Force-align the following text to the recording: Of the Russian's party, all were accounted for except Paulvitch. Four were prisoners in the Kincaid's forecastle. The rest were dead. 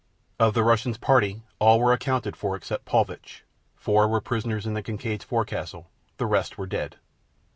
Of 0.39 0.55
the 0.55 0.63
Russian's 0.63 0.97
party, 0.97 1.43
all 1.59 1.79
were 1.79 1.93
accounted 1.93 2.35
for 2.35 2.55
except 2.55 2.85
Paulvitch. 2.85 3.43
Four 3.75 4.07
were 4.07 4.19
prisoners 4.19 4.65
in 4.65 4.73
the 4.73 4.81
Kincaid's 4.81 5.25
forecastle. 5.25 5.91
The 6.17 6.25
rest 6.25 6.57
were 6.57 6.65
dead. 6.65 6.97